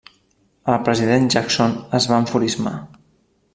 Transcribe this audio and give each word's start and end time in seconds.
El 0.75 0.79
president 0.87 1.29
Jackson 1.35 1.77
es 2.01 2.09
va 2.13 2.19
enfurismar. 2.25 2.75